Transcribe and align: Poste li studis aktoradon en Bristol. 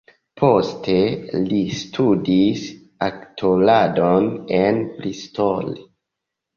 Poste 0.43 0.95
li 1.51 1.59
studis 1.83 2.65
aktoradon 3.11 4.33
en 4.65 4.85
Bristol. 4.99 5.75